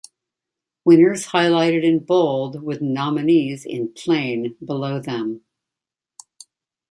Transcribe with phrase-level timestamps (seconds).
[0.83, 5.43] "Winners highlighted in bold, with nominees, in "plain", below them.